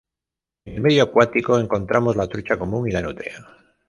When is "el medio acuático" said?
0.73-1.59